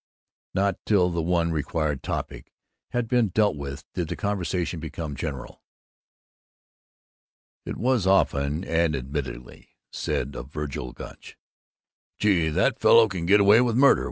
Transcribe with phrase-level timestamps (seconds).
[0.55, 2.51] Not till the one required topic
[2.89, 5.61] had been dealt with did the conversation become general.
[7.67, 11.37] It was often and admiringly said of Vergil Gunch,
[12.17, 13.99] "Gee, that fellow can get away with murder!